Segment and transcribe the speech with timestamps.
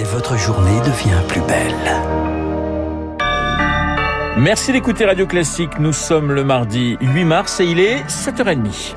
[0.00, 1.74] et votre journée devient plus belle.
[4.38, 5.78] Merci d'écouter Radio Classique.
[5.78, 8.94] Nous sommes le mardi 8 mars et il est 7h30.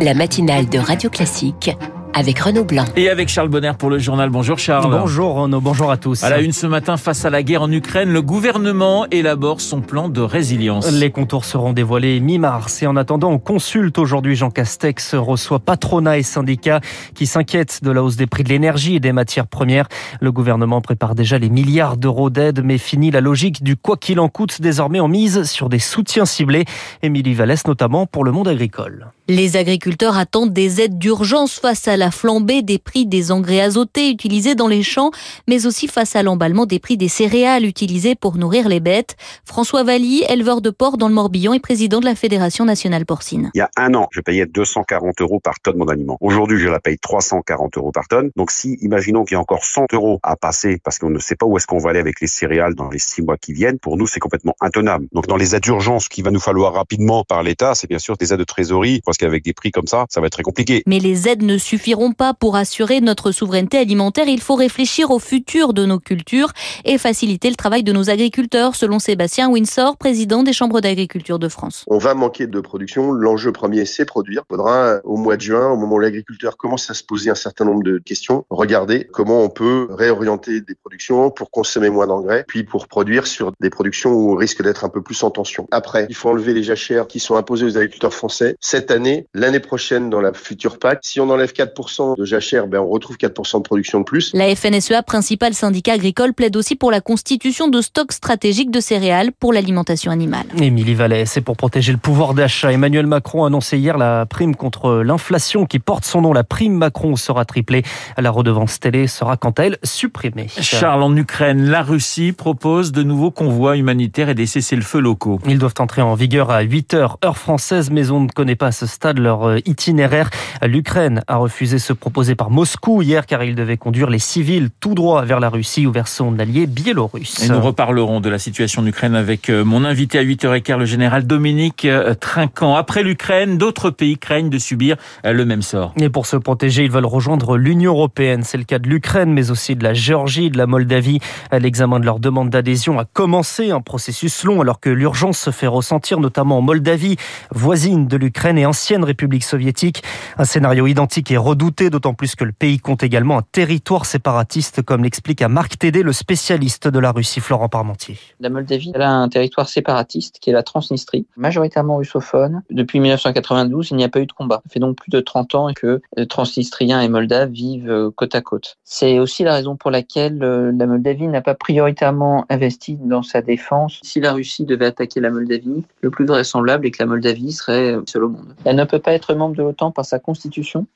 [0.00, 1.70] La matinale de Radio Classique
[2.14, 2.84] avec Renaud Blanc.
[2.96, 4.30] Et avec Charles Bonner pour le journal.
[4.30, 4.90] Bonjour Charles.
[4.90, 6.22] Bonjour Renaud, bonjour à tous.
[6.22, 9.80] À la une ce matin, face à la guerre en Ukraine, le gouvernement élabore son
[9.80, 10.90] plan de résilience.
[10.92, 16.18] Les contours seront dévoilés mi-mars et en attendant, on consulte aujourd'hui Jean Castex reçoit patronat
[16.18, 16.80] et syndicats
[17.14, 19.88] qui s'inquiètent de la hausse des prix de l'énergie et des matières premières.
[20.20, 24.20] Le gouvernement prépare déjà les milliards d'euros d'aide mais finit la logique du quoi qu'il
[24.20, 26.64] en coûte désormais en mise sur des soutiens ciblés.
[27.02, 29.08] Émilie Vallès notamment pour le monde agricole.
[29.26, 34.10] Les agriculteurs attendent des aides d'urgence face à la flambée des prix des engrais azotés
[34.10, 35.12] utilisés dans les champs,
[35.48, 39.16] mais aussi face à l'emballement des prix des céréales utilisées pour nourrir les bêtes.
[39.46, 43.50] François Valli, éleveur de porc dans le Morbihan et président de la Fédération nationale porcine.
[43.54, 46.18] Il y a un an, je payais 240 euros par tonne mon aliment.
[46.20, 48.28] Aujourd'hui, je la paye 340 euros par tonne.
[48.36, 51.36] Donc si, imaginons qu'il y a encore 100 euros à passer parce qu'on ne sait
[51.36, 53.78] pas où est-ce qu'on va aller avec les céréales dans les six mois qui viennent,
[53.78, 55.06] pour nous, c'est complètement intenable.
[55.12, 58.18] Donc dans les aides d'urgence qu'il va nous falloir rapidement par l'État, c'est bien sûr
[58.18, 60.82] des aides de trésorerie parce qu'avec des prix comme ça, ça va être très compliqué.
[60.86, 64.26] Mais les aides ne suffiront pas pour assurer notre souveraineté alimentaire.
[64.26, 66.52] Il faut réfléchir au futur de nos cultures
[66.84, 71.48] et faciliter le travail de nos agriculteurs, selon Sébastien Winsor, président des chambres d'agriculture de
[71.48, 71.84] France.
[71.86, 73.12] On va manquer de production.
[73.12, 74.42] L'enjeu premier, c'est produire.
[74.50, 77.36] Il faudra, au mois de juin, au moment où l'agriculteur commence à se poser un
[77.36, 82.44] certain nombre de questions, regarder comment on peut réorienter des productions pour consommer moins d'engrais,
[82.48, 85.68] puis pour produire sur des productions où on risque d'être un peu plus en tension.
[85.70, 89.03] Après, il faut enlever les jachères qui sont imposées aux agriculteurs français cette année
[89.34, 91.00] l'année prochaine dans la future PAC.
[91.02, 94.32] Si on enlève 4% de jachère, ben on retrouve 4% de production de plus.
[94.34, 99.32] La FNSEA, principal syndicat agricole, plaide aussi pour la constitution de stocks stratégiques de céréales
[99.32, 100.46] pour l'alimentation animale.
[100.60, 102.72] Émilie Vallès, c'est pour protéger le pouvoir d'achat.
[102.72, 106.32] Emmanuel Macron a annoncé hier la prime contre l'inflation qui porte son nom.
[106.32, 107.82] La prime Macron sera triplée.
[108.16, 110.48] La redevance télé sera quant à elle supprimée.
[110.60, 115.38] Charles, en Ukraine, la Russie propose de nouveaux convois humanitaires et des cessez-le-feu locaux.
[115.46, 118.68] Ils doivent entrer en vigueur à 8 heures, heure française, mais on ne connaît pas
[118.68, 120.30] à ce stade leur euh, itinéraire.
[120.62, 124.94] L'Ukraine a refusé ce proposé par Moscou hier car il devait conduire les civils tout
[124.94, 127.42] droit vers la Russie ou vers son allié biélorusse.
[127.42, 130.84] Et nous reparlerons de la situation en Ukraine avec euh, mon invité à 8h15, le
[130.84, 132.76] général Dominique euh, Trinquant.
[132.76, 135.92] Après l'Ukraine, d'autres pays craignent de subir le même sort.
[135.96, 138.44] Et pour se protéger, ils veulent rejoindre l'Union européenne.
[138.44, 141.18] C'est le cas de l'Ukraine, mais aussi de la Géorgie, de la Moldavie.
[141.50, 145.66] L'examen de leur demande d'adhésion a commencé, un processus long alors que l'urgence se fait
[145.66, 147.16] ressentir, notamment en Moldavie,
[147.50, 150.02] voisine de l'Ukraine et ancienne République soviétique.
[150.36, 154.82] Un scénario identique est redouté, d'autant plus que le pays compte également un territoire séparatiste,
[154.82, 158.18] comme l'explique à Marc Tédé, le spécialiste de la Russie, Florent Parmentier.
[158.40, 162.62] La Moldavie a un territoire séparatiste qui est la Transnistrie, majoritairement russophone.
[162.70, 164.60] Depuis 1992, il n'y a pas eu de combat.
[164.64, 168.76] Ça fait donc plus de 30 ans que Transnistriens et Moldaves vivent côte à côte.
[168.84, 174.00] C'est aussi la raison pour laquelle la Moldavie n'a pas prioritairement investi dans sa défense.
[174.02, 177.96] Si la Russie devait attaquer la Moldavie, le plus vraisemblable est que la Moldavie serait
[178.06, 178.54] seule au monde.
[178.74, 180.88] Elle ne peut pas être membre de l'OTAN par sa constitution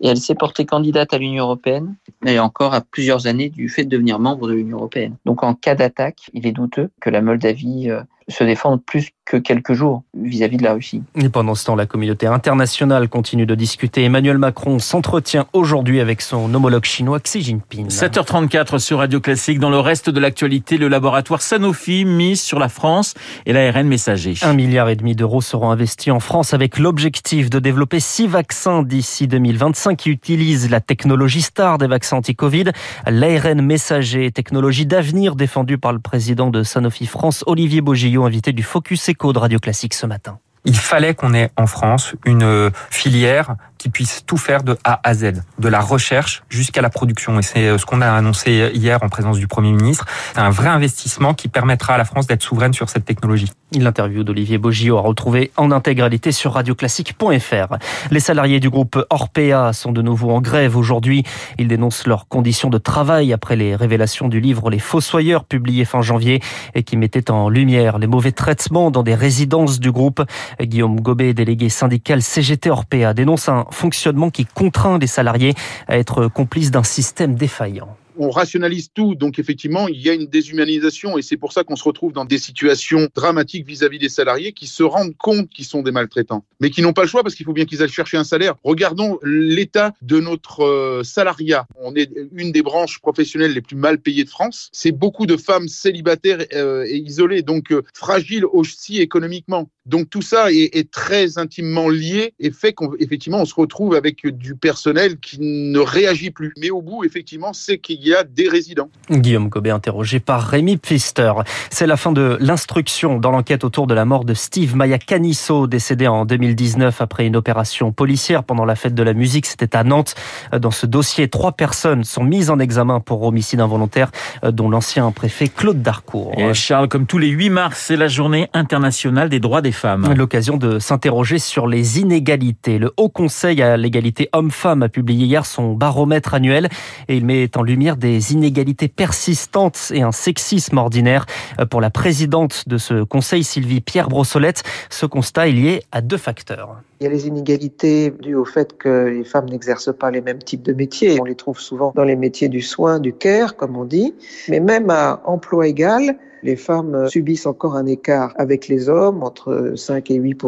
[0.00, 3.84] et elle s'est portée candidate à l'Union européenne, mais encore à plusieurs années du fait
[3.84, 5.16] de devenir membre de l'Union européenne.
[5.24, 7.90] Donc en cas d'attaque, il est douteux que la Moldavie
[8.28, 11.02] se défende plus que quelques jours vis-à-vis de la Russie.
[11.16, 14.04] Et pendant ce temps, la communauté internationale continue de discuter.
[14.04, 17.88] Emmanuel Macron s'entretient aujourd'hui avec son homologue chinois Xi Jinping.
[17.88, 19.58] 7h34 sur Radio Classique.
[19.58, 23.14] Dans le reste de l'actualité, le laboratoire Sanofi mise sur la France
[23.44, 24.34] et l'ARN messager.
[24.42, 28.82] Un milliard et demi d'euros seront investis en France avec l'objectif de développer six vaccins
[28.82, 32.72] d'ici 2025 qui utilisent la technologie star des vaccins anti-Covid,
[33.06, 38.62] l'ARN messager, technologie d'avenir défendue par le président de Sanofi France, Olivier Bogillot, invité du
[38.62, 40.38] Focus Echo de Radio Classique ce matin.
[40.64, 45.14] Il fallait qu'on ait en France une filière qui puisse tout faire de A à
[45.14, 47.38] Z, de la recherche jusqu'à la production.
[47.38, 50.04] Et c'est ce qu'on a annoncé hier en présence du Premier ministre.
[50.34, 53.50] C'est un vrai investissement qui permettra à la France d'être souveraine sur cette technologie.
[53.74, 57.76] L'interview d'Olivier Bogio a retrouvé en intégralité sur radioclassique.fr.
[58.10, 61.22] Les salariés du groupe Orpea sont de nouveau en grève aujourd'hui.
[61.58, 66.00] Ils dénoncent leurs conditions de travail après les révélations du livre Les Fossoyeurs publié fin
[66.00, 66.40] janvier
[66.74, 70.22] et qui mettait en lumière les mauvais traitements dans des résidences du groupe.
[70.60, 75.54] Guillaume Gobet, délégué syndical CGT Orpea, dénonce un fonctionnement qui contraint les salariés
[75.86, 77.96] à être complices d'un système défaillant.
[78.18, 79.14] On rationalise tout.
[79.14, 82.24] Donc effectivement, il y a une déshumanisation et c'est pour ça qu'on se retrouve dans
[82.24, 86.70] des situations dramatiques vis-à-vis des salariés qui se rendent compte qu'ils sont des maltraitants, mais
[86.70, 88.54] qui n'ont pas le choix parce qu'il faut bien qu'ils aillent chercher un salaire.
[88.64, 91.66] Regardons l'état de notre euh, salariat.
[91.80, 94.68] On est une des branches professionnelles les plus mal payées de France.
[94.72, 99.70] C'est beaucoup de femmes célibataires euh, et isolées, donc euh, fragiles aussi économiquement.
[99.86, 104.54] Donc tout ça est, très intimement lié et fait qu'effectivement on se retrouve avec du
[104.54, 106.52] personnel qui ne réagit plus.
[106.58, 108.90] Mais au bout, effectivement, c'est qu'il y a des résidents.
[109.10, 111.32] Guillaume Gobet interrogé par Rémi Pfister.
[111.70, 115.66] C'est la fin de l'instruction dans l'enquête autour de la mort de Steve Maya Canisso,
[115.66, 119.46] décédé en 2019 après une opération policière pendant la fête de la musique.
[119.46, 120.14] C'était à Nantes.
[120.58, 124.10] Dans ce dossier, trois personnes sont mises en examen pour homicide involontaire,
[124.42, 126.32] dont l'ancien préfet Claude Darcourt.
[126.36, 130.12] Et Charles, comme tous les 8 mars, c'est la journée internationale des droits des femmes.
[130.14, 132.78] L'occasion de s'interroger sur les inégalités.
[132.78, 136.68] Le Haut Conseil à l'égalité homme-femme a publié hier son baromètre annuel
[137.08, 141.26] et il met en lumière des inégalités persistantes et un sexisme ordinaire.
[141.70, 146.16] Pour la présidente de ce conseil, Sylvie Pierre Brossolette, ce constat est lié à deux
[146.16, 146.80] facteurs.
[147.00, 150.42] Il y a les inégalités dues au fait que les femmes n'exercent pas les mêmes
[150.42, 151.20] types de métiers.
[151.20, 154.14] On les trouve souvent dans les métiers du soin, du care, comme on dit.
[154.48, 159.72] Mais même à emploi égal, les femmes subissent encore un écart avec les hommes entre
[159.76, 160.44] 5 et 8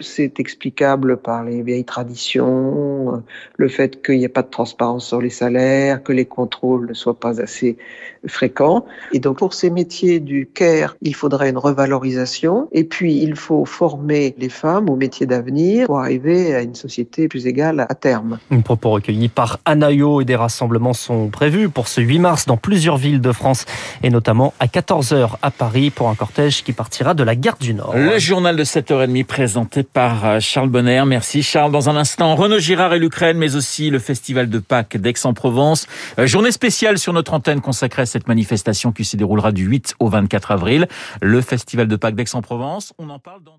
[0.00, 3.22] C'est explicable par les vieilles traditions,
[3.56, 6.94] le fait qu'il n'y ait pas de transparence sur les salaires, que les contrôles ne
[6.94, 7.76] soient pas assez
[8.26, 8.84] fréquents.
[9.12, 12.68] Et donc pour ces métiers du care, il faudrait une revalorisation.
[12.72, 17.28] Et puis il faut former les femmes aux métiers d'avenir pour arriver à une société
[17.28, 18.38] plus égale à terme.
[18.50, 22.56] Un propos recueilli par Anayo et des rassemblements sont prévus pour ce 8 mars dans
[22.56, 23.64] plusieurs villes de France
[24.02, 27.74] et notamment à 14 à Paris pour un cortège qui partira de la gare du
[27.74, 27.94] Nord.
[27.96, 31.04] Le journal de 7h30 présenté par euh, Charles Bonner.
[31.06, 31.72] Merci Charles.
[31.72, 35.86] Dans un instant, Renaud Girard et l'Ukraine, mais aussi le festival de Pâques d'Aix-en-Provence.
[36.18, 39.94] Euh, journée spéciale sur notre antenne consacrée à cette manifestation qui se déroulera du 8
[39.98, 40.88] au 24 avril.
[41.20, 42.92] Le festival de Pâques d'Aix-en-Provence.
[42.98, 43.58] On en parle dans